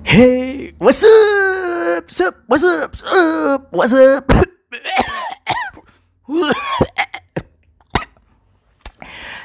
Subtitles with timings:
[0.00, 2.08] Hey, what's up?
[2.08, 2.34] What's up?
[2.48, 2.90] What's up?
[3.68, 4.24] What's up?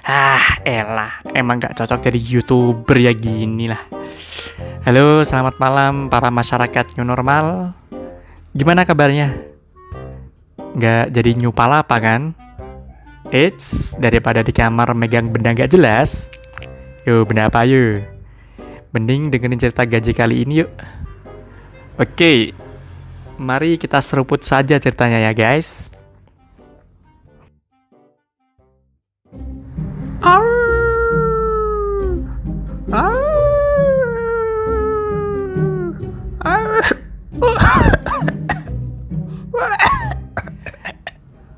[0.08, 3.84] ah, elah, emang gak cocok jadi youtuber ya gini lah.
[4.88, 7.76] Halo, selamat malam para masyarakat new normal.
[8.56, 9.36] Gimana kabarnya?
[10.80, 12.32] Gak jadi new palapa kan?
[13.28, 16.32] Eits, daripada di kamar megang benda gak jelas.
[17.04, 18.15] Yo, benda apa yuk?
[18.96, 20.72] Mending dengerin cerita gaji kali ini yuk.
[22.00, 22.56] Oke,
[23.36, 25.92] mari kita seruput saja ceritanya ya guys.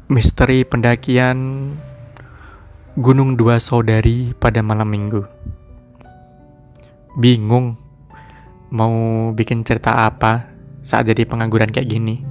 [0.09, 1.69] Misteri pendakian
[2.97, 5.21] Gunung Dua Saudari pada malam minggu.
[7.17, 7.73] Bingung
[8.69, 8.93] mau
[9.33, 10.53] bikin cerita apa
[10.85, 12.21] saat jadi pengangguran kayak gini.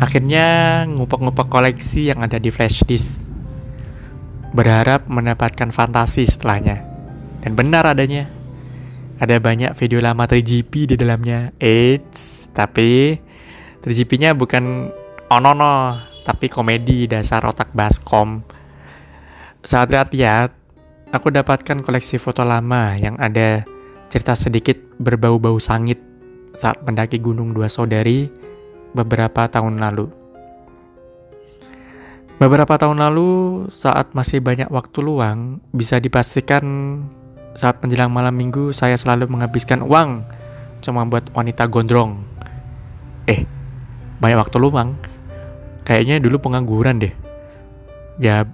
[0.00, 3.24] Akhirnya ngupek-ngupek koleksi yang ada di flash disk.
[4.56, 6.80] Berharap mendapatkan fantasi setelahnya.
[7.44, 8.28] Dan benar adanya.
[9.16, 11.52] Ada banyak video lama 3GP di dalamnya.
[11.56, 13.16] Eits, tapi
[13.80, 14.92] 3GP-nya bukan
[15.32, 18.44] onono, tapi komedi dasar otak baskom.
[19.64, 20.52] Saat lihat-lihat,
[21.14, 23.62] aku dapatkan koleksi foto lama yang ada
[24.10, 25.98] cerita sedikit berbau-bau sangit
[26.56, 28.26] saat mendaki Gunung Dua Saudari
[28.96, 30.08] beberapa tahun lalu.
[32.36, 36.64] Beberapa tahun lalu, saat masih banyak waktu luang, bisa dipastikan
[37.56, 40.20] saat menjelang malam minggu saya selalu menghabiskan uang
[40.84, 42.20] cuma buat wanita gondrong.
[43.24, 43.48] Eh,
[44.20, 45.00] banyak waktu luang.
[45.88, 47.14] Kayaknya dulu pengangguran deh.
[48.20, 48.44] Ya,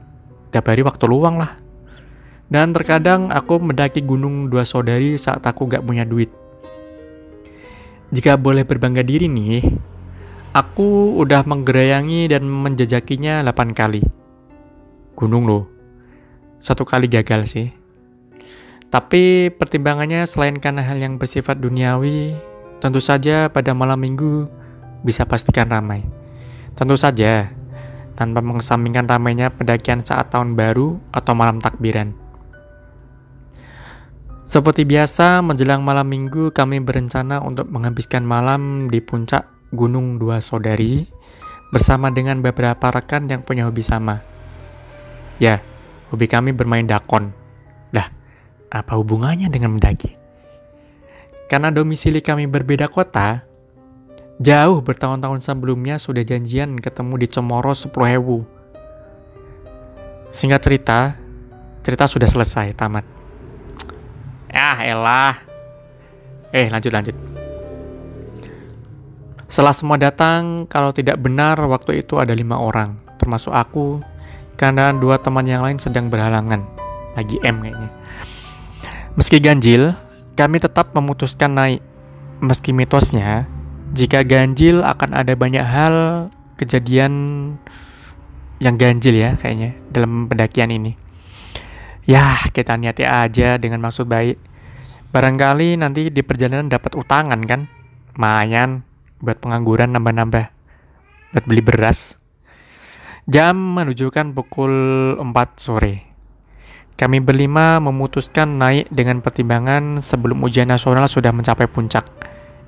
[0.54, 1.61] tiap hari waktu luang lah.
[2.52, 6.28] Dan terkadang aku mendaki gunung dua saudari saat aku gak punya duit.
[8.12, 9.64] Jika boleh berbangga diri nih,
[10.52, 14.04] aku udah menggerayangi dan menjajakinya 8 kali.
[15.16, 15.64] Gunung loh.
[16.60, 17.72] Satu kali gagal sih.
[18.92, 22.36] Tapi pertimbangannya selain karena hal yang bersifat duniawi,
[22.84, 24.44] tentu saja pada malam minggu
[25.00, 26.04] bisa pastikan ramai.
[26.76, 27.48] Tentu saja,
[28.12, 32.21] tanpa mengesampingkan ramainya pendakian saat tahun baru atau malam takbiran.
[34.42, 41.06] Seperti biasa, menjelang malam minggu kami berencana untuk menghabiskan malam di puncak Gunung Dua Saudari
[41.70, 44.18] bersama dengan beberapa rekan yang punya hobi sama.
[45.38, 45.62] Ya,
[46.10, 47.30] hobi kami bermain dakon.
[47.94, 48.10] Lah,
[48.66, 50.10] apa hubungannya dengan mendaki?
[51.46, 53.46] Karena domisili kami berbeda kota,
[54.42, 58.42] jauh bertahun-tahun sebelumnya sudah janjian ketemu di Cemoro 10 hewu.
[60.34, 61.14] Singkat cerita,
[61.86, 63.21] cerita sudah selesai, tamat.
[64.62, 65.34] Ya elah.
[66.54, 67.16] Eh, lanjut lanjut.
[69.50, 73.98] Setelah semua datang, kalau tidak benar waktu itu ada lima orang, termasuk aku,
[74.54, 76.62] karena dua teman yang lain sedang berhalangan.
[77.18, 77.90] Lagi M kayaknya.
[79.18, 79.98] Meski ganjil,
[80.38, 81.82] kami tetap memutuskan naik.
[82.38, 83.50] Meski mitosnya,
[83.90, 85.94] jika ganjil akan ada banyak hal
[86.54, 87.12] kejadian
[88.62, 90.94] yang ganjil ya kayaknya dalam pendakian ini.
[92.06, 94.51] Ya, kita niati aja dengan maksud baik.
[95.12, 97.68] Barangkali nanti di perjalanan dapat utangan kan?
[98.16, 98.80] Mayan
[99.20, 100.48] buat pengangguran nambah-nambah.
[101.36, 102.16] Buat beli beras.
[103.28, 104.72] Jam menunjukkan pukul
[105.20, 106.08] 4 sore.
[106.96, 112.08] Kami berlima memutuskan naik dengan pertimbangan sebelum ujian nasional sudah mencapai puncak.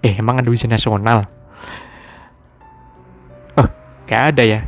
[0.04, 1.24] Eh, emang ada ujian nasional?
[3.56, 3.68] Oh,
[4.04, 4.60] gak ada ya?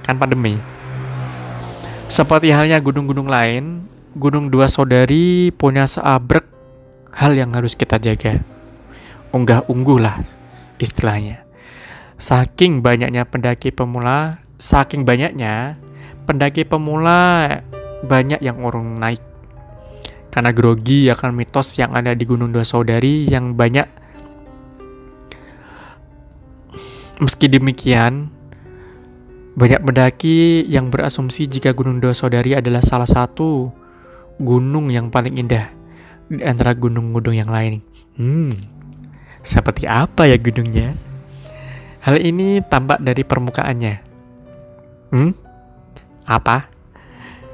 [0.00, 0.56] Kan pandemi.
[2.08, 3.86] Seperti halnya gunung-gunung lain,
[4.18, 6.49] Gunung Dua Saudari punya seabrek
[7.20, 8.40] hal yang harus kita jaga.
[9.36, 10.24] Unggah-ungguh lah
[10.80, 11.44] istilahnya.
[12.16, 15.76] Saking banyaknya pendaki pemula, saking banyaknya
[16.24, 17.60] pendaki pemula
[18.08, 19.20] banyak yang urung naik.
[20.32, 23.84] Karena grogi akan mitos yang ada di Gunung Dua Saudari yang banyak.
[27.20, 28.32] Meski demikian,
[29.52, 33.68] banyak pendaki yang berasumsi jika Gunung Dua Saudari adalah salah satu
[34.40, 35.79] gunung yang paling indah
[36.30, 37.82] di antara gunung-gunung yang lain.
[38.14, 38.54] Hmm,
[39.42, 40.94] seperti apa ya gunungnya?
[42.00, 43.94] Hal ini tampak dari permukaannya.
[45.10, 45.34] Hmm?
[46.24, 46.70] Apa?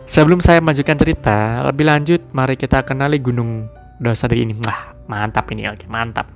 [0.06, 3.66] Sebelum saya majukan cerita, lebih lanjut, mari kita kenali gunung
[3.98, 4.54] dosa dari ini.
[4.62, 6.30] Wah, mantap ini, oke, mantap.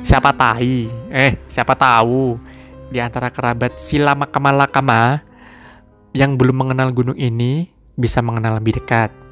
[0.00, 2.38] Siapa tahu, eh, siapa tahu
[2.88, 5.20] di antara kerabat Silama Kamalakama
[6.16, 7.68] yang belum mengenal gunung ini
[7.98, 9.23] bisa mengenal lebih dekat.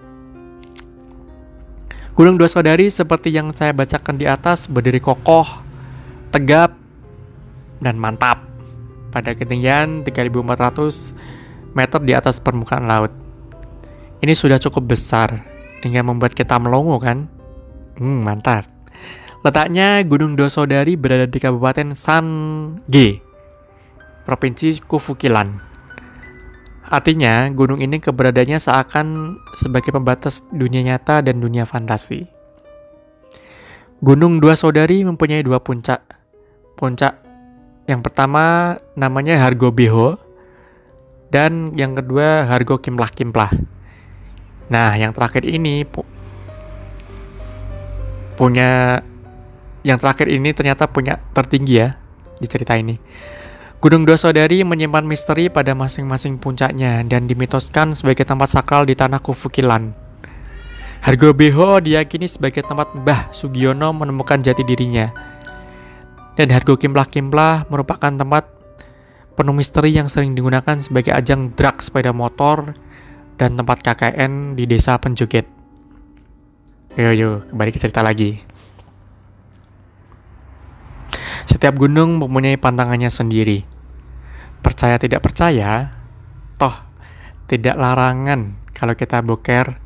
[2.13, 5.49] Gunung Dua Saudari seperti yang saya bacakan di atas berdiri kokoh,
[6.29, 6.77] tegap,
[7.81, 8.45] dan mantap
[9.09, 13.17] pada ketinggian 3400 meter di atas permukaan laut.
[14.21, 15.41] Ini sudah cukup besar
[15.81, 17.33] hingga membuat kita melongo kan?
[17.97, 18.69] Hmm, mantap.
[19.41, 23.25] Letaknya Gunung Dua Saudari berada di Kabupaten Sange,
[24.29, 25.72] Provinsi Kufukilan.
[26.93, 32.29] Artinya, gunung ini keberadaannya seakan sebagai pembatas dunia nyata dan dunia fantasi.
[34.05, 36.05] Gunung Dua Saudari mempunyai dua puncak.
[36.77, 37.17] Puncak
[37.89, 40.21] yang pertama namanya Hargo Beho
[41.33, 43.49] dan yang kedua Hargo Kimplah Kimplah.
[44.69, 46.05] Nah, yang terakhir ini pu
[48.37, 49.01] punya
[49.81, 51.97] yang terakhir ini ternyata punya tertinggi ya
[52.37, 53.01] di cerita ini.
[53.83, 59.19] Gunung Dua Saudari menyimpan misteri pada masing-masing puncaknya dan dimitoskan sebagai tempat sakral di tanah
[59.19, 59.91] Kufukilan.
[61.03, 65.11] Hargo Beho diyakini sebagai tempat Mbah Sugiono menemukan jati dirinya.
[66.39, 68.47] Dan Hargo Kimplah Kimplah merupakan tempat
[69.35, 72.79] penuh misteri yang sering digunakan sebagai ajang drag sepeda motor
[73.35, 75.51] dan tempat KKN di desa penjoget.
[76.95, 78.52] Yo yo, kembali ke cerita lagi.
[81.53, 83.61] Setiap gunung mempunyai pantangannya sendiri.
[84.65, 85.93] Percaya tidak percaya,
[86.57, 86.73] toh
[87.45, 89.77] tidak larangan kalau kita boker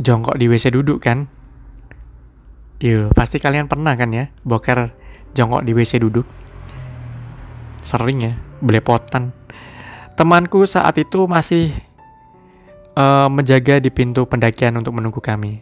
[0.00, 1.28] jongkok di WC duduk kan?
[2.80, 4.88] Yuk, pasti kalian pernah kan ya boker
[5.36, 6.24] jongkok di WC duduk?
[7.84, 8.32] Sering ya,
[8.64, 9.36] belepotan.
[10.16, 11.76] Temanku saat itu masih
[12.96, 15.60] uh, menjaga di pintu pendakian untuk menunggu kami.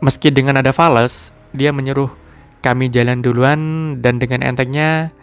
[0.00, 2.19] Meski dengan ada fales, dia menyuruh
[2.60, 3.60] kami jalan duluan
[4.04, 5.16] dan dengan entengnya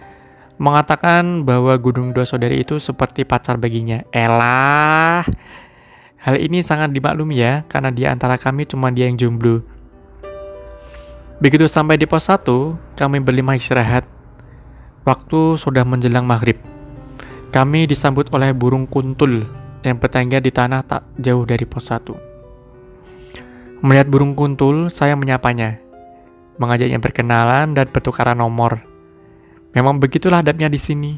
[0.58, 4.02] mengatakan bahwa Gunung Dua Saudari itu seperti pacar baginya.
[4.10, 5.22] Elah.
[6.18, 9.62] Hal ini sangat dimaklumi ya, karena di antara kami cuma dia yang jomblo.
[11.38, 12.42] Begitu sampai di pos 1,
[12.98, 14.10] kami berlima istirahat.
[15.06, 16.58] Waktu sudah menjelang maghrib.
[17.54, 19.46] Kami disambut oleh burung kuntul
[19.86, 22.12] yang bertengger di tanah tak jauh dari pos 1.
[23.86, 25.78] Melihat burung kuntul, saya menyapanya
[26.58, 28.82] mengajaknya berkenalan dan pertukaran nomor.
[29.78, 31.14] Memang begitulah adabnya di sini.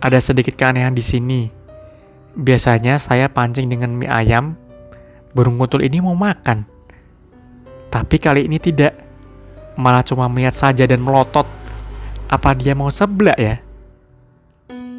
[0.00, 1.50] Ada sedikit keanehan di sini.
[2.38, 4.54] Biasanya saya pancing dengan mie ayam,
[5.34, 6.64] burung kutul ini mau makan.
[7.90, 8.94] Tapi kali ini tidak.
[9.74, 11.44] Malah cuma melihat saja dan melotot.
[12.30, 13.58] Apa dia mau sebelah ya?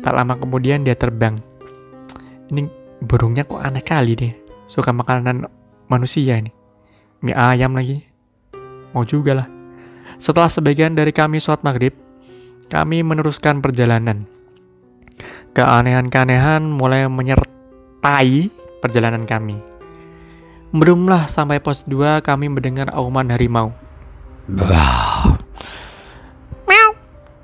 [0.03, 1.39] Tak lama kemudian dia terbang.
[2.51, 2.67] Ini
[2.99, 4.33] burungnya kok aneh kali deh.
[4.67, 5.47] Suka makanan
[5.87, 6.51] manusia ini.
[7.23, 8.10] Mie ayam lagi
[8.91, 9.47] mau juga lah.
[10.21, 11.95] Setelah sebagian dari kami sholat maghrib,
[12.71, 14.23] kami meneruskan perjalanan.
[15.51, 18.47] Keanehan-keanehan mulai menyertai
[18.79, 19.59] perjalanan kami.
[20.71, 23.75] Belumlah sampai pos 2 kami mendengar auman harimau.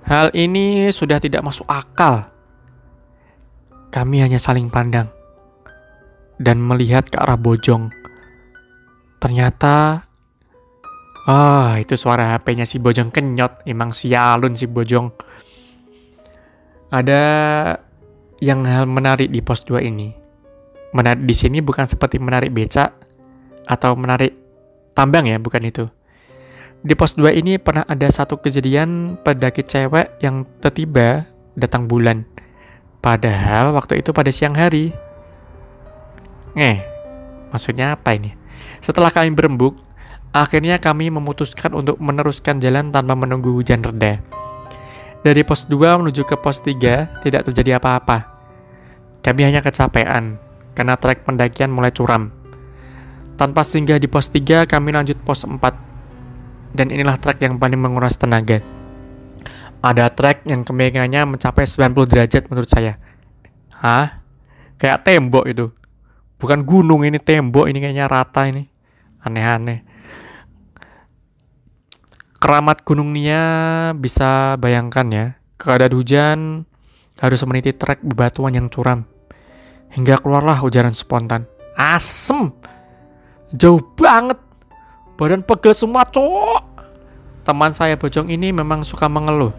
[0.08, 2.32] Hal ini sudah tidak masuk akal.
[3.92, 5.12] Kami hanya saling pandang
[6.40, 7.92] dan melihat ke arah bojong.
[9.20, 10.07] Ternyata
[11.28, 13.68] Ah, itu suara HP-nya si Bojong kenyot.
[13.68, 15.12] Emang sialun si Bojong.
[16.88, 17.24] Ada
[18.40, 20.16] yang hal menarik di pos 2 ini.
[20.96, 22.96] Menarik di sini bukan seperti menarik beca
[23.68, 24.32] atau menarik
[24.96, 25.92] tambang ya, bukan itu.
[26.80, 31.28] Di pos 2 ini pernah ada satu kejadian pedaki cewek yang tiba-tiba
[31.60, 32.24] datang bulan.
[33.04, 34.96] Padahal waktu itu pada siang hari.
[36.56, 36.80] Eh,
[37.52, 38.32] maksudnya apa ini?
[38.80, 39.76] Setelah kami berembuk,
[40.36, 44.20] Akhirnya kami memutuskan untuk meneruskan jalan tanpa menunggu hujan reda.
[45.24, 48.28] Dari pos 2 menuju ke pos 3 tidak terjadi apa-apa.
[49.24, 50.40] Kami hanya kecapean
[50.76, 52.30] karena trek pendakian mulai curam.
[53.38, 55.58] Tanpa singgah di pos 3, kami lanjut pos 4.
[56.74, 58.62] Dan inilah trek yang paling menguras tenaga.
[59.82, 62.98] Ada trek yang kemiringannya mencapai 90 derajat menurut saya.
[63.78, 64.26] Hah?
[64.82, 65.70] Kayak tembok itu.
[66.42, 68.66] Bukan gunung ini tembok, ini kayaknya rata ini.
[69.22, 69.87] Aneh-aneh
[72.38, 75.26] keramat gunung Nia bisa bayangkan ya,
[75.58, 76.40] keadaan hujan
[77.18, 79.06] harus meniti trek bebatuan yang curam.
[79.94, 81.50] Hingga keluarlah ujaran spontan.
[81.74, 82.54] Asem!
[83.56, 84.38] Jauh banget!
[85.18, 86.64] Badan pegel semua, cowok!
[87.42, 89.56] Teman saya bojong ini memang suka mengeluh.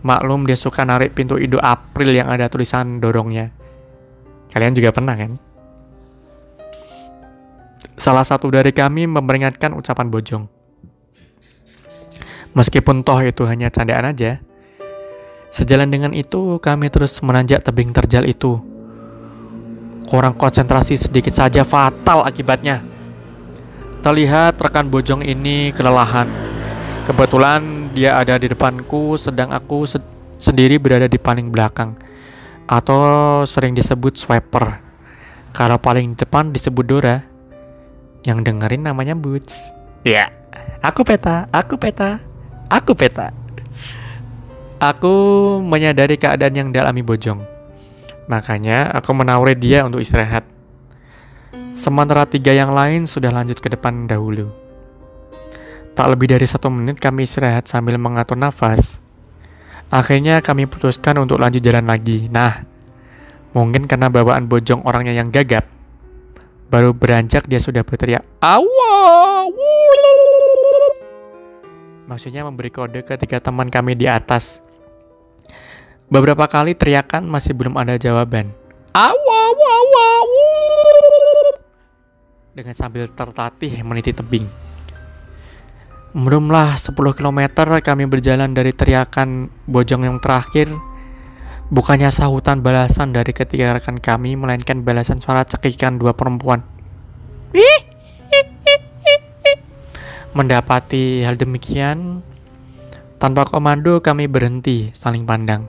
[0.00, 3.52] Maklum dia suka narik pintu Indo April yang ada tulisan dorongnya.
[4.50, 5.36] Kalian juga pernah kan?
[8.00, 10.59] Salah satu dari kami memperingatkan ucapan bojong.
[12.50, 14.42] Meskipun toh itu hanya candaan aja.
[15.50, 18.58] Sejalan dengan itu, kami terus menanjak tebing terjal itu.
[20.06, 22.82] Kurang konsentrasi sedikit saja fatal akibatnya.
[24.02, 26.26] Terlihat rekan bojong ini kelelahan.
[27.06, 29.98] Kebetulan dia ada di depanku, sedang aku se
[30.40, 31.94] sendiri berada di paling belakang,
[32.64, 34.80] atau sering disebut swiper.
[35.52, 37.20] Kalau paling depan disebut Dora,
[38.24, 39.68] yang dengerin namanya Boots.
[40.06, 40.32] Ya,
[40.80, 42.22] aku peta, aku peta,
[42.70, 43.34] aku peta.
[44.80, 45.12] Aku
[45.60, 47.44] menyadari keadaan yang dialami Bojong.
[48.30, 50.46] Makanya aku menawari dia untuk istirahat.
[51.76, 54.48] Sementara tiga yang lain sudah lanjut ke depan dahulu.
[55.92, 59.02] Tak lebih dari satu menit kami istirahat sambil mengatur nafas.
[59.90, 62.30] Akhirnya kami putuskan untuk lanjut jalan lagi.
[62.30, 62.64] Nah,
[63.52, 65.66] mungkin karena bawaan Bojong orangnya yang gagap.
[66.70, 69.50] Baru beranjak dia sudah berteriak, Awa!
[72.10, 74.58] Maksudnya memberi kode ketika teman kami di atas.
[76.10, 78.50] Beberapa kali teriakan masih belum ada jawaban.
[78.90, 80.08] Awa, awa, awa,
[82.50, 84.42] Dengan sambil tertatih meniti tebing.
[86.10, 87.40] Belumlah 10 km
[87.78, 90.66] kami berjalan dari teriakan bojong yang terakhir.
[91.70, 96.66] Bukannya sahutan balasan dari ketiga rekan kami, melainkan balasan suara cekikan dua perempuan.
[100.30, 102.22] Mendapati hal demikian,
[103.18, 105.66] tanpa komando kami berhenti saling pandang.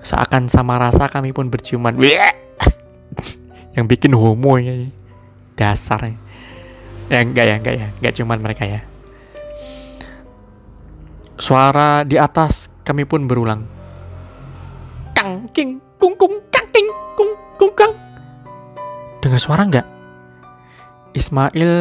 [0.00, 1.94] Seakan sama rasa kami pun berciuman.
[3.76, 4.74] yang bikin homo ya.
[5.54, 6.08] Dasar.
[7.12, 7.88] Ya enggak ya, enggak ya.
[8.00, 8.80] Enggak cuman mereka ya.
[11.40, 13.64] Suara di atas kami pun berulang.
[15.12, 17.92] Kang king kung kung kang ting kung kung kang.
[19.20, 19.86] Dengar suara enggak?
[21.12, 21.72] Ismail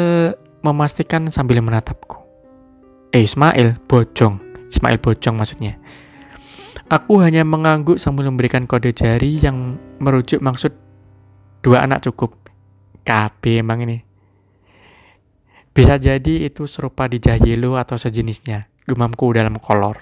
[0.61, 2.19] memastikan sambil menatapku.
[3.15, 4.37] Eh Ismail, bojong.
[4.69, 5.79] Ismail bojong maksudnya.
[6.89, 10.73] Aku hanya mengangguk sambil memberikan kode jari yang merujuk maksud
[11.61, 12.37] dua anak cukup.
[13.05, 14.05] KB emang ini.
[15.73, 19.97] Bisa jadi itu serupa di Jahilo atau sejenisnya, gumamku dalam kolor.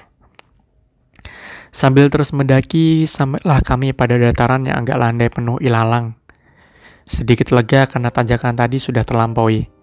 [1.70, 6.16] Sambil terus mendaki, sampailah kami pada dataran yang agak landai penuh ilalang.
[7.04, 9.77] Sedikit lega karena tanjakan tadi sudah terlampaui.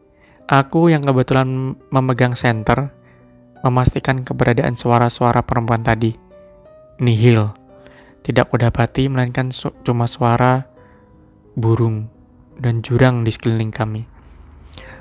[0.44, 2.92] Aku yang kebetulan memegang senter,
[3.64, 6.12] memastikan keberadaan suara-suara perempuan tadi
[7.00, 7.48] nihil.
[8.20, 10.68] Tidak kudapati melainkan su cuma suara
[11.56, 12.12] burung
[12.60, 14.04] dan jurang di sekeliling kami.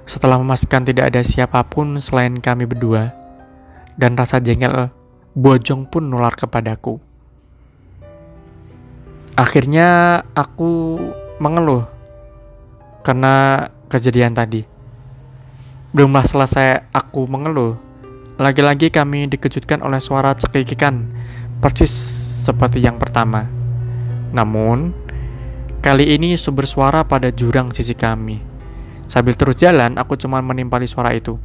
[0.07, 3.11] Setelah memastikan tidak ada siapa pun selain kami berdua,
[3.99, 4.91] dan rasa jengkel
[5.35, 7.03] bojong pun nular kepadaku.
[9.35, 10.95] Akhirnya aku
[11.43, 11.83] mengeluh
[13.03, 14.72] karena kejadian tadi.
[15.93, 17.77] Belumlah selesai aku mengeluh,
[18.41, 21.05] lagi-lagi kami dikejutkan oleh suara cekikikan
[21.61, 21.93] persis
[22.49, 23.45] seperti yang pertama.
[24.33, 24.89] Namun,
[25.85, 28.41] kali ini sumber suara pada jurang sisi kami.
[29.05, 31.37] Sambil terus jalan, aku cuma menimpali suara itu.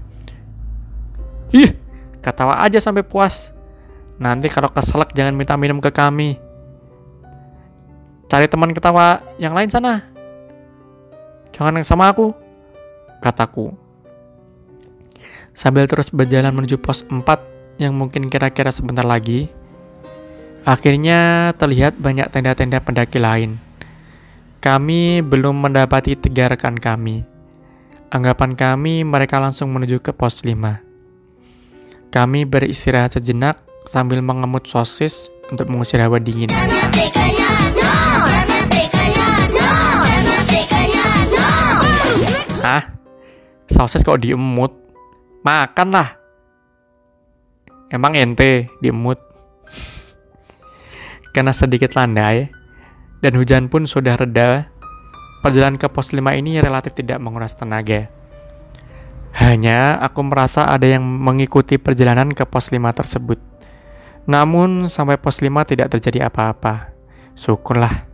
[1.53, 1.77] Ih,
[2.25, 3.53] ketawa aja sampai puas.
[4.17, 6.41] Nanti kalau keselak jangan minta minum ke kami.
[8.33, 10.09] Cari teman ketawa yang lain sana.
[11.53, 12.33] Jangan yang sama aku,
[13.21, 13.88] kataku.
[15.59, 17.19] Sambil terus berjalan menuju pos 4
[17.83, 19.51] yang mungkin kira-kira sebentar lagi,
[20.69, 23.57] Akhirnya terlihat banyak tenda-tenda pendaki lain.
[24.61, 27.25] Kami belum mendapati tiga rekan kami.
[28.13, 30.53] Anggapan kami mereka langsung menuju ke pos 5.
[32.13, 36.53] Kami beristirahat sejenak sambil mengemut sosis untuk mengusir hawa dingin.
[42.61, 42.85] Hah?
[43.73, 44.88] Sosis kok diemut?
[45.47, 46.19] Makanlah.
[47.89, 49.17] Emang ente diemut?
[51.33, 52.51] Karena sedikit landai
[53.23, 54.71] dan hujan pun sudah reda,
[55.41, 58.11] perjalanan ke pos 5 ini relatif tidak menguras tenaga.
[59.39, 63.39] Hanya aku merasa ada yang mengikuti perjalanan ke pos 5 tersebut.
[64.27, 66.91] Namun sampai pos 5 tidak terjadi apa-apa.
[67.39, 68.05] Syukurlah.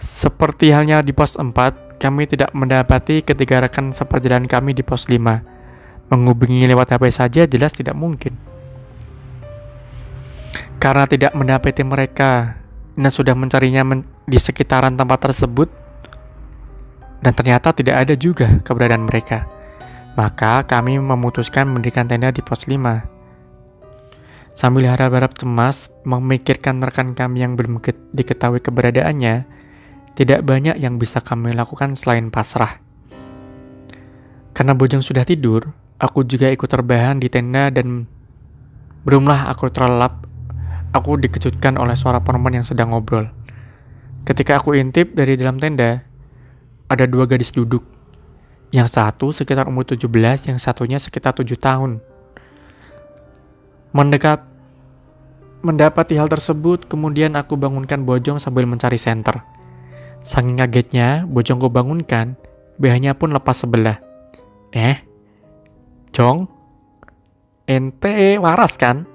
[0.00, 5.51] Seperti halnya di pos 4, kami tidak mendapati ketiga rekan seperjalanan kami di pos 5.
[6.12, 8.36] Menghubungi lewat HP saja jelas tidak mungkin.
[10.76, 12.60] Karena tidak mendapati mereka
[12.92, 15.72] dan sudah mencarinya men di sekitaran tempat tersebut,
[17.24, 19.48] dan ternyata tidak ada juga keberadaan mereka.
[20.12, 24.52] Maka kami memutuskan mendirikan tenda di pos 5.
[24.52, 27.80] Sambil harap-harap cemas memikirkan rekan kami yang belum
[28.12, 29.48] diketahui keberadaannya,
[30.12, 32.76] tidak banyak yang bisa kami lakukan selain pasrah.
[34.52, 38.10] Karena Bojong sudah tidur, aku juga ikut terbahan di tenda dan
[39.06, 40.26] belumlah aku terlelap
[40.90, 43.30] aku dikejutkan oleh suara perempuan yang sedang ngobrol.
[44.26, 46.02] Ketika aku intip dari dalam tenda,
[46.90, 47.86] ada dua gadis duduk.
[48.74, 52.00] Yang satu sekitar umur 17, yang satunya sekitar 7 tahun.
[53.92, 54.48] Mendekat
[55.62, 59.46] Mendapati hal tersebut, kemudian aku bangunkan Bojong sambil mencari senter.
[60.18, 62.34] Saking kagetnya, Bojong ku bangunkan,
[62.82, 64.02] BH-nya pun lepas sebelah.
[64.74, 65.06] Eh,
[66.12, 66.44] Jong,
[67.64, 69.08] ente waras kan?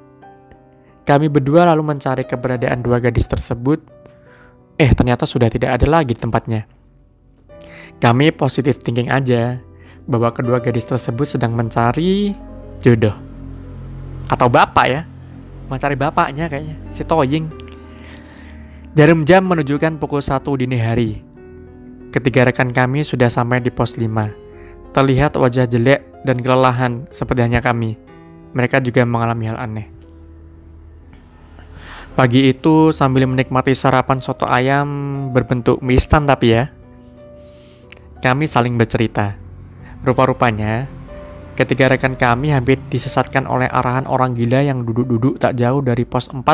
[1.06, 3.80] Kami berdua lalu mencari keberadaan dua gadis tersebut.
[4.82, 6.66] Eh, ternyata sudah tidak ada lagi tempatnya.
[7.98, 9.62] Kami positif thinking aja
[10.10, 12.34] bahwa kedua gadis tersebut sedang mencari
[12.82, 13.16] jodoh.
[14.28, 15.02] Atau bapak ya
[15.68, 17.48] mencari bapaknya kayaknya, si Toying.
[18.96, 21.22] Jarum jam menunjukkan pukul 1 dini hari.
[22.10, 24.10] Ketiga rekan kami sudah sampai di pos 5.
[24.96, 27.96] Terlihat wajah jelek dan kelelahan seperti hanya kami.
[28.52, 29.88] Mereka juga mengalami hal aneh.
[32.20, 34.90] Pagi itu sambil menikmati sarapan soto ayam
[35.32, 36.68] berbentuk mie instan tapi ya.
[38.20, 39.40] Kami saling bercerita.
[40.04, 40.98] Rupa-rupanya
[41.58, 46.30] Ketiga rekan kami hampir disesatkan oleh arahan orang gila yang duduk-duduk tak jauh dari pos
[46.30, 46.46] 4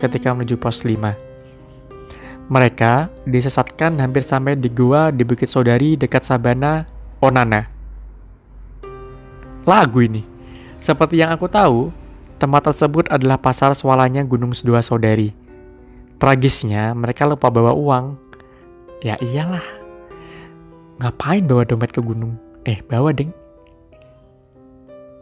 [0.00, 0.96] ketika menuju pos 5.
[2.48, 6.88] Mereka disesatkan hampir sampai di gua di Bukit Saudari dekat Sabana,
[7.20, 7.79] Onana.
[9.70, 10.26] Lagu ini.
[10.82, 11.94] Seperti yang aku tahu,
[12.42, 15.30] tempat tersebut adalah pasar swalanya Gunung Sedua Saudari.
[16.18, 18.18] Tragisnya, mereka lupa bawa uang.
[19.06, 19.62] Ya iyalah.
[20.98, 22.34] Ngapain bawa dompet ke gunung?
[22.66, 23.30] Eh, bawa deng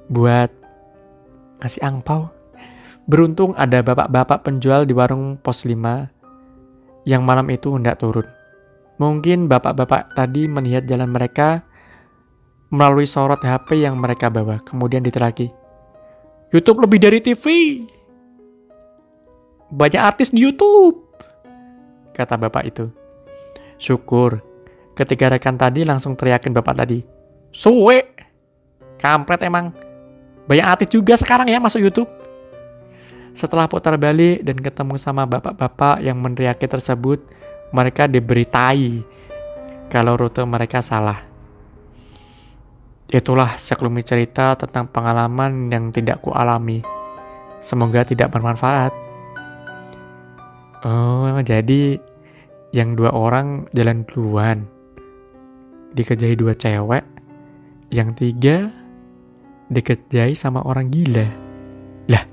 [0.08, 0.50] buat
[1.60, 2.32] ngasih angpau.
[3.08, 6.12] Beruntung ada bapak-bapak penjual di warung pos 5
[7.08, 8.28] yang malam itu hendak turun.
[9.00, 11.64] Mungkin bapak-bapak tadi melihat jalan mereka
[12.68, 15.48] melalui sorot HP yang mereka bawa, kemudian diteraki.
[16.48, 17.44] YouTube lebih dari TV.
[19.68, 21.04] Banyak artis di YouTube,
[22.16, 22.88] kata bapak itu.
[23.76, 24.40] Syukur,
[24.96, 27.04] ketiga rekan tadi langsung teriakin bapak tadi.
[27.52, 28.00] Suwe,
[28.96, 29.76] kampret emang.
[30.48, 32.08] Banyak artis juga sekarang ya masuk YouTube.
[33.36, 37.20] Setelah putar balik dan ketemu sama bapak-bapak yang meneriaki tersebut,
[37.70, 39.04] mereka diberitai
[39.92, 41.27] kalau rute mereka salah.
[43.08, 46.84] Itulah sekelumit cerita tentang pengalaman yang tidak kualami.
[47.64, 48.92] Semoga tidak bermanfaat.
[50.84, 51.96] Oh, jadi
[52.76, 54.68] yang dua orang jalan duluan.
[55.96, 57.04] Dikejahi dua cewek.
[57.88, 58.56] Yang tiga
[59.72, 61.24] deket Jai sama orang gila.
[62.12, 62.24] Lah,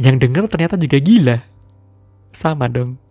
[0.00, 1.36] yang denger ternyata juga gila.
[2.32, 3.07] Sama dong.